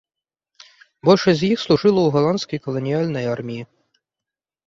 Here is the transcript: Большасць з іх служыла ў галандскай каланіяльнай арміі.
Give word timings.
Большасць 1.09 1.37
з 1.41 1.49
іх 1.55 1.59
служыла 1.65 2.01
ў 2.05 2.09
галандскай 2.15 2.59
каланіяльнай 2.67 3.25
арміі. 3.35 3.63